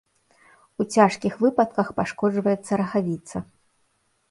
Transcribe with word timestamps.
У 0.83 0.85
цяжкіх 0.95 1.33
выпадках 1.43 1.93
пашкоджваецца 2.01 2.71
рагавіца. 2.85 3.37